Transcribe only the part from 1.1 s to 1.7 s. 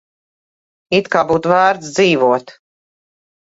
kā būtu